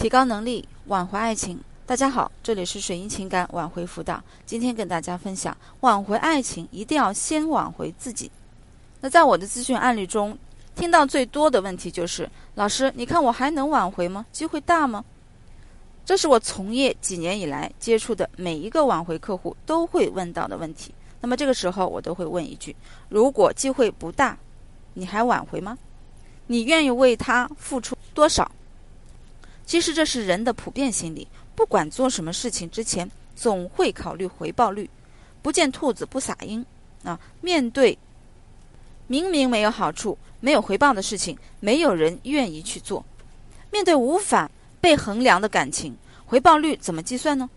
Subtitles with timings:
[0.00, 1.60] 提高能力，挽回爱情。
[1.84, 4.18] 大家好，这里是水银情感挽回辅导。
[4.46, 8.32] 今天跟大家分享，挽回爱情一定要先挽回自己。
[9.02, 10.38] 那在我的咨询案例中，
[10.74, 14.24] 听到最多的问题就是：老师，你看我还能挽回吗？
[14.32, 15.04] 机会大吗？
[16.06, 20.94] 这是我从业几年以来接触的每一个挽回客户都会问到的问题。
[21.20, 22.74] 那么这个时候，我都会问一句：
[23.10, 24.38] 如果机会不大，
[24.94, 25.76] 你还挽回吗？
[26.46, 28.50] 你愿意为他付出多少？
[29.70, 34.90] 其实这是人的普遍心理，不管做什么事情之前，总会考虑回报率。
[35.42, 36.66] 不见兔子不撒鹰
[37.04, 37.16] 啊！
[37.40, 37.96] 面对
[39.06, 43.04] 明明没有好处、没有回报的事情，没有人愿意去做。
[43.70, 47.48] 面对无法被衡量的感情，回报率怎么计算呢？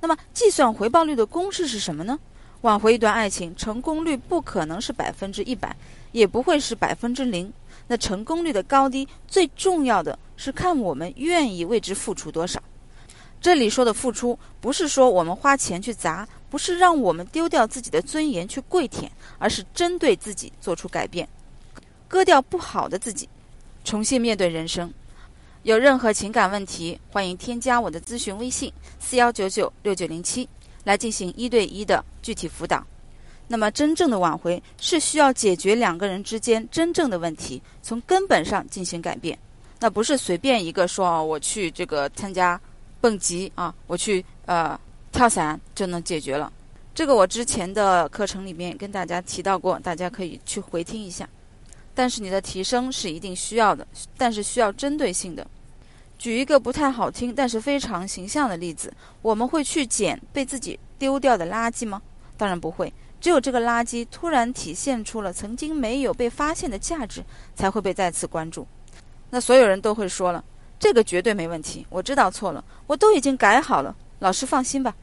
[0.00, 2.18] 那么计算回报率的公式是什么呢？
[2.62, 5.76] 挽回一段爱情，成功率不可能是百分之一百，
[6.10, 7.52] 也不会是百分之零。
[7.86, 12.60] 那成功率的高低，最重要的是看我们愿意为之付出多少。
[13.40, 19.08] 这里说的付出，不是说我们花钱去砸，不是让我们丢掉自己的尊严去跪舔，
[19.38, 21.28] 而是针对自己做出改变，
[22.08, 23.28] 割掉不好的自己，
[23.84, 24.92] 重新面对人生。
[25.62, 30.48] 有任何情感问题，欢迎添加我的咨询微信四幺九九六九零七，
[30.82, 32.84] 来进行一对一的具体辅导。
[33.46, 39.38] 那么，真正的挽回是需要解决两个人之间真正的问题，从根本上进行改变。
[39.82, 42.58] 那不是随便一个说啊，我去这个参加
[43.00, 44.78] 蹦极啊，我去呃
[45.10, 46.52] 跳伞就能解决了。
[46.94, 51.28] 这个我之前的课程里面跟大家提到过，大家可以去回听一下。
[51.96, 53.84] 但是你的提升是一定需要的，
[54.16, 55.44] 但是需要针对性的。
[56.16, 62.00] 举一个不太好听，但是非常形象的例子：我们会去捡被自己丢掉的垃圾吗？
[62.36, 62.92] 当然不会。
[63.20, 67.24] 只有这个垃圾突然体现出了曾经没有被发现的价值，
[67.56, 68.64] 才会被再次关注。
[69.34, 70.44] 那所有人都会说了，
[70.78, 74.94] 这个绝对没问题，我知道错了，我都已经改好了，老师放心吧。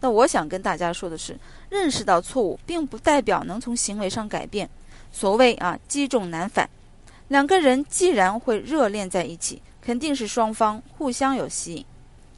[0.00, 1.38] 那我想跟大家说的是，
[1.70, 4.68] 认识到错误，并不代表能从行为上改变。
[5.12, 6.68] 所谓啊，积重难返。
[7.28, 11.84] 两个人既然会热恋在一起，肯定是双方互相有吸引。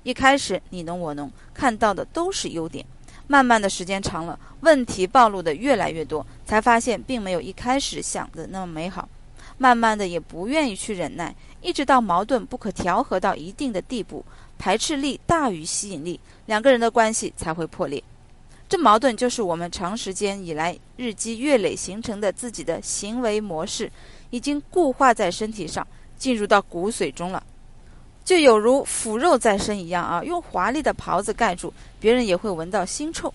[0.02, 2.84] 一开始你侬我侬，看到的都是优点。
[3.26, 9.08] 慢慢的时间长了，问题暴露的越来越多，才发现并没有一开始想的那么美好。
[9.60, 14.24] 慢慢的也不愿意去忍耐，一直到矛盾不可调和到一定的地步，
[14.58, 18.02] 排斥力大于吸引力，两个人的关系才会破裂。
[18.70, 23.92] 这矛盾就是我们长时间以来日积月累形成的自己的行为模式，
[24.30, 27.42] 已经固化在身体上，进入到骨髓中了。
[28.24, 30.22] 就有如腐肉在身一样啊！
[30.24, 33.30] 用华丽的袍子盖住，别人也会闻到腥臭。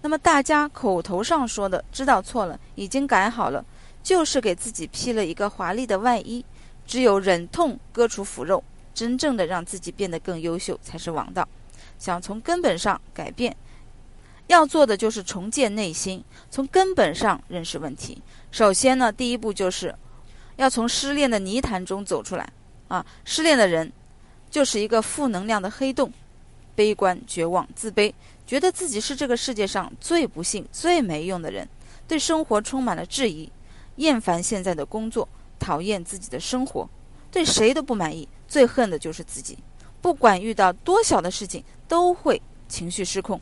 [0.00, 3.62] 那么大家口头上说的知道错了，已经改好了，
[4.02, 6.44] 就是给自己披了一个华丽的外衣。
[6.86, 8.62] 只有忍痛割除腐肉，
[8.94, 11.46] 真正的让自己变得更优秀才是王道。
[11.98, 13.54] 想从根本上改变，
[14.46, 18.22] 要做的就是重建内心，从根本上认识问题。
[18.50, 19.94] 首先呢，第一步就是
[20.56, 22.50] 要从失恋的泥潭中走出来
[22.88, 23.04] 啊！
[23.24, 23.92] 失恋的人。
[24.50, 26.10] 就是一个负能量的黑洞，
[26.74, 28.10] 悲观、绝望、自卑，
[28.46, 31.68] 觉得自己是这个世界上最不幸、最没用的人，
[32.08, 33.52] 对生活充满了质疑，
[33.98, 35.28] 厌烦现在的工作，
[35.60, 36.88] 讨厌自己的生活，
[37.30, 39.56] 对谁都不满意，最恨的就是自己。
[40.00, 43.40] 不管遇到多小的事情，都会情绪失控，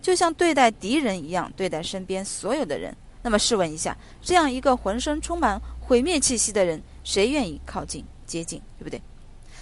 [0.00, 2.96] 就像对待敌人一样对待身边所有的人。
[3.22, 9.02] 那么试问一下，这样一个浑身充满毁灭气息的人，谁愿意靠近、接近，对不对？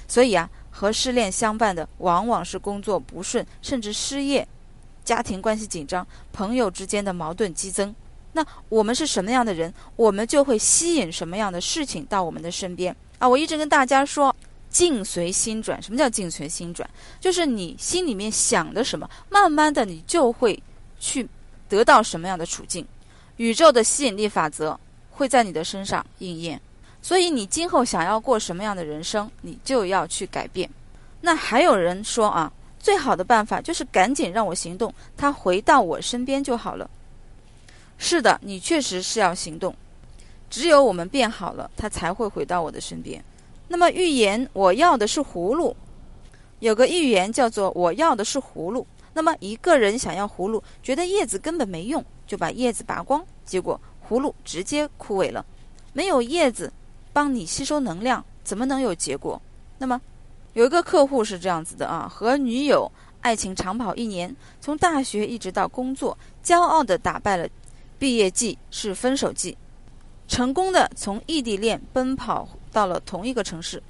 [0.07, 0.49] 所以啊。
[0.75, 4.49] 和失恋相伴的往往是工作不顺，甚至失业，
[5.05, 7.95] 家庭关系紧张，朋友之间的矛盾激增。
[8.32, 13.28] 那我们是什么样的人，我们就会吸引什么样的事情到我们的身边啊！
[13.28, 14.34] 我一直跟大家说，
[14.70, 15.81] 境随心转。
[15.82, 16.88] 什么叫境随心转？
[17.20, 20.60] 就是你心里面想的什么，慢慢的你就会
[20.98, 21.28] 去
[21.69, 22.87] 得到什么样的处境。
[23.37, 24.78] 宇宙的吸引力法则
[25.10, 26.60] 会在你的身上应验。
[27.03, 30.70] 所以你今后想要过什么样的人生，你就要去改变。
[31.20, 36.88] 那还有人说啊，最好的办法就是赶紧让我行动，他回到我身边就好了。
[38.02, 39.72] 是的，你确实是要行动。
[40.50, 43.22] 只有我们变好了，他才会回到我的身边。
[43.69, 45.75] 那么预言我要的是葫芦，
[46.58, 48.84] 有个预言叫做我要的是葫芦。
[49.14, 55.46] 那么一个人想要葫芦，觉得叶子根本没用，就把叶子拔光，结果葫芦直接枯萎了，
[55.93, 56.72] 没有叶子。
[57.12, 59.40] 帮你吸收能量，怎么能有结果？
[59.78, 60.00] 那么，
[60.54, 62.90] 有一个客户是这样子的啊，和女友
[63.20, 67.46] 爱情长跑一年，从大学一直到工作，骄傲地打败了
[68.02, 69.56] 毕业季是分手季，
[70.26, 73.81] 成功的从异地恋奔跑到了同一个城市，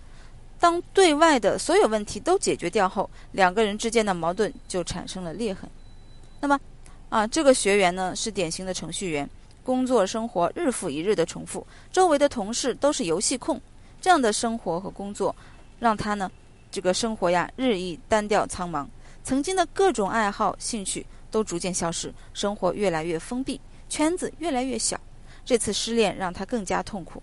[0.60, 5.66] 当对外的所有问题都解决掉后，两个人之间的矛盾就产生了裂痕。
[6.42, 6.60] 那么，
[7.08, 9.26] 啊，这个学员呢是典型的程序员，
[9.64, 13.58] 工作生活日复一日的重复，周围的同事都是游戏控，
[13.98, 15.34] 这样的生活和工作
[15.78, 16.30] 让他呢，
[16.70, 18.86] 这个生活呀日益单调苍茫，
[19.24, 23.58] 曾经的各种爱好兴趣都逐渐消失，生活越来越封闭，
[23.92, 24.98] 圈子越来越小。
[25.44, 27.22] 这次失恋让他更加痛苦，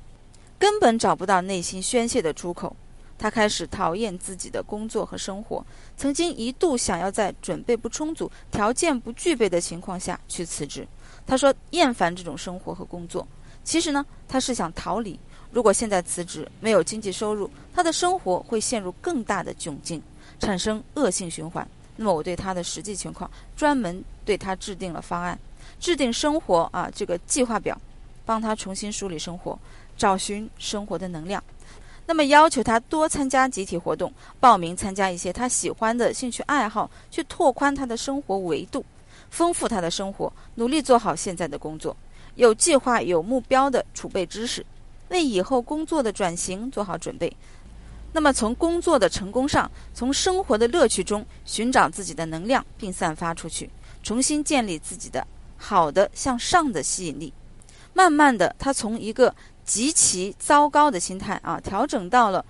[0.60, 2.76] 根本找不到内心宣泄的出口。
[3.18, 5.66] 他开始讨厌自己的工作和生活，
[5.98, 10.88] 曾经一度想要在准备不充足、条件不具备的情况下去辞职。
[11.26, 13.28] 他说厌烦这种生活和工作。
[13.64, 15.20] 其实呢，他是想逃离。
[15.52, 20.00] 如果现在辞职，没有经济收入，他的生活会陷入更大的窘境，
[20.40, 21.68] 产生恶性循环。
[21.96, 25.38] 那么，我对他的实际情况，专门对他制定了方案，
[25.80, 27.80] 制定生活啊这个计划表，
[28.26, 29.58] 帮他重新梳理生活，
[29.98, 31.44] 找寻生活的能量。
[32.06, 38.84] 那么要求他多参加集体活动，报名参加一些他喜欢的兴趣爱好，去拓宽他的生活维度，
[39.30, 41.96] 丰富他的生活，努力做好现在的工作，
[42.36, 44.66] 有计划、有目标的储备知识，
[45.10, 47.32] 为以后工作的转型做好准备。
[48.12, 53.70] 那么从工作的成功上，从生活的乐趣中寻找自己的能量，并散发出去，
[54.02, 55.26] 重新建立自己的
[55.60, 57.32] 好的向上的吸引力。
[57.94, 59.36] 慢慢的，他从一个。
[59.66, 62.44] 极其糟糕的心态啊，调整到了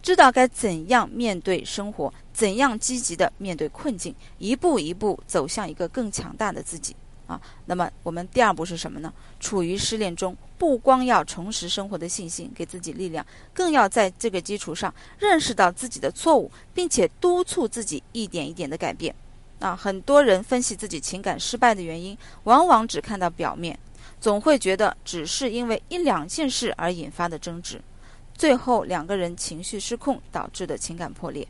[0.00, 6.94] 知道该怎样面对生活，怎样积极的面对困境，一步一步走向一个更强大的自己
[7.26, 7.40] 啊。
[7.66, 9.12] 那么我们第二步是什么呢？
[9.40, 19.12] 处于失恋中，不光要重拾生活的信心，给自己力量，更要在这个基础上认识到自己的错误，并且督促自己一点一点的改变。
[19.62, 23.78] 啊，很多人分析自己情感失败的原因，往往只看到表面。
[24.20, 27.80] 总会觉得只是因为一两件事而引发的争执，
[28.34, 31.46] 最后两个人情绪失控导致的情感破裂。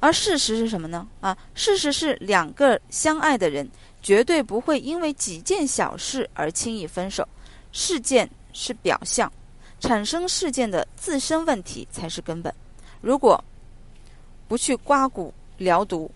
[0.00, 1.06] 而事实是什么呢？
[1.20, 3.68] 啊，事实是两个相爱的人
[4.02, 7.26] 绝对不会因为几件小事而轻易分手。
[7.72, 9.30] 事件是表象，
[9.80, 12.54] 产生事件的自身问题才是根本。
[13.00, 13.42] 如果
[14.46, 16.10] 不去刮骨疗毒，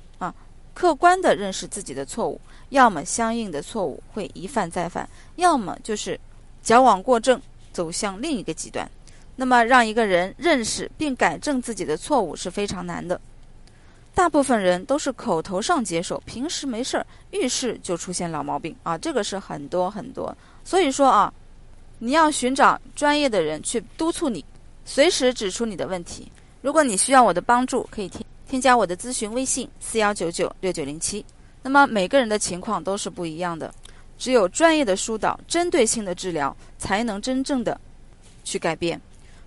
[0.75, 2.41] 客观的认识自己的错误。
[2.71, 6.19] 要么相应的错误会一犯再犯，要么就是
[6.63, 7.41] 矫枉过正，
[7.73, 8.89] 走向另一个极端。
[9.35, 13.21] 那么，让一个人认识并改正自己的错误是非常难的。
[14.15, 20.37] 大部分人都是口头上接受，平时没事儿，遇事就出现老毛病啊，这个是很多很多。
[20.63, 21.33] 所以说啊，
[21.99, 24.45] 你要寻找专业的人去督促你，
[24.85, 26.31] 随时指出你的问题。
[26.61, 31.25] 如果你需要我的帮助，可以添添加我的咨询微信：四幺九九六九零七。
[31.63, 33.73] 那么每个人的情况都是不一样的，
[34.19, 37.81] 只有专业的疏导、针对性的治疗，才能真正的
[38.43, 39.01] 去改变。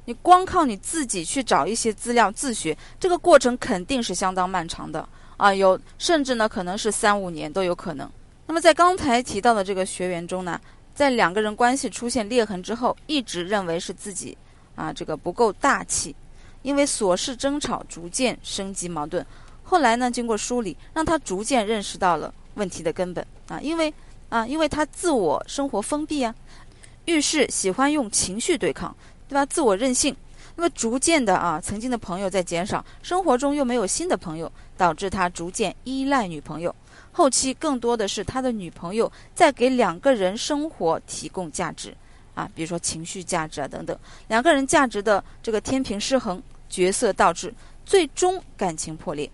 [0.05, 5.05] 你光靠你自己去找一些资料自学，这个过程肯定是相当漫长的
[5.35, 8.09] 啊，有甚至呢可能是三五年都有可能。
[8.47, 10.57] 那么在刚才提到的这个学员中呢，
[10.95, 14.38] 在两个人关系出现裂痕之后，一直认为是自己
[14.75, 16.15] 啊这个不够大气，
[16.63, 19.24] 因为琐事争吵逐渐升级矛盾。
[19.62, 20.12] 后来呢？
[20.12, 23.60] 经过梳理，让他逐渐认识到了问题的根本啊！
[23.62, 23.94] 因为
[24.30, 26.36] 啊，因为他自我生活封闭啊，
[27.06, 28.95] 遇事喜欢用情绪对抗，
[29.27, 29.45] 对吧？
[29.45, 30.15] 自我任性，
[30.56, 36.75] 那么逐渐的啊，曾经的朋友在减少，生活中又没有新的朋友，导致他逐渐依赖女朋友。
[37.12, 41.96] 后期更多的是他的女朋友在给两个人生活提供价值
[42.36, 46.41] 啊，比如说情绪价值啊等等，两个人价值的这个天平失衡，
[46.74, 47.53] 角色倒置，
[47.86, 49.30] 最终感情破裂。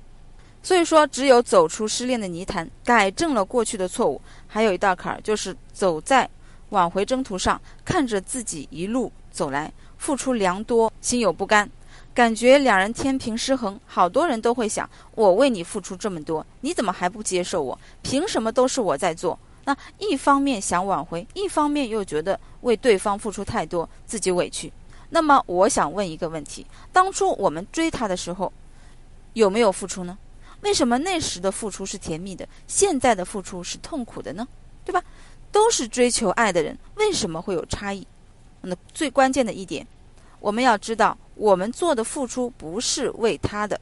[0.62, 6.30] 所以说，只有走出失恋的泥潭，改正了过去的错误，还有一道坎儿，就是走在
[6.72, 11.70] 挽回征途上，看着自己一路走来，付出良多，心有不甘，
[12.14, 13.80] 感觉两人天平失衡。
[13.86, 17.80] 好多人都会想：我为你付出这么多，你怎么还不接受我？
[18.02, 19.40] 凭什么都是我在做？
[19.64, 24.72] 那一方面想挽回，一方面又觉得为对方付出太多，自己委屈。
[25.10, 28.52] 那么，我想问一个问题：当初我们追他的时候，
[29.34, 30.18] 有没有付出呢？
[30.62, 34.48] 为什么那时的付出是甜蜜的，现在的付出是痛苦的呢？
[34.86, 35.02] 对吧？
[35.52, 38.06] 都是追求爱的人，为什么会有差异？
[38.62, 39.88] 那最关键的一点，
[40.40, 43.80] 我们要知道，我们做的付出不是为他的，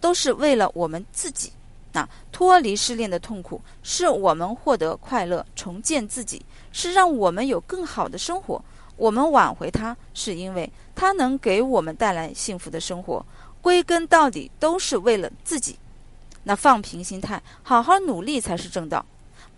[0.00, 1.52] 都是为了我们自己。
[1.92, 8.64] 那脱离失恋的痛苦，是我们获得快乐、重建自己，是让我们有更好的生活。
[9.00, 13.24] 我们挽回他，是因为他能给我们带来幸福的生活。
[13.62, 15.78] 归根到底都是为了自己，
[16.44, 19.04] 那放平心态，好好努力才是正道。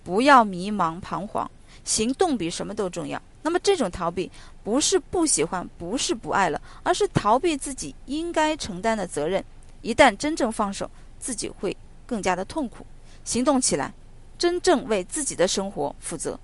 [0.04, 1.50] 不要迷茫彷徨，
[1.82, 3.20] 行动比什么都重要。
[3.42, 4.30] 那么这种逃避
[4.62, 9.44] 不是不喜欢，不是不爱了，而是逃避自己应该承担的责任。
[9.80, 12.86] 一旦真正放手，自己会更加的痛苦。
[13.24, 13.92] 行动起来，
[14.38, 16.38] 真正为自己的生活负责。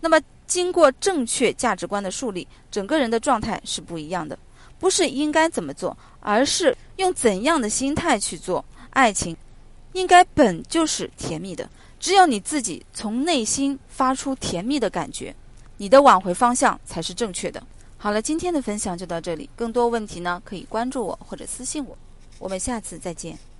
[0.00, 4.38] 那么，经过正确价值观的树立，整个人的状态是不一样的。
[4.78, 8.64] 不是应该怎么做，而是用怎样的心态去做。
[8.90, 9.36] 爱情
[9.92, 11.70] 应该本就是甜蜜的，
[12.00, 15.32] 只有你自己从内心发出甜蜜的感觉，
[15.76, 17.62] 你的挽回方向才是正确的。
[17.96, 21.96] 好了，今天的分享就到这里，更多问题呢可以关注我或者私信我，
[22.40, 23.51] 我们下次再见。